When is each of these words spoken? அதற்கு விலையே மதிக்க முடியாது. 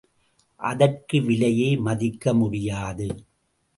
அதற்கு 0.59 1.21
விலையே 1.21 1.69
மதிக்க 1.77 2.33
முடியாது. 2.33 3.07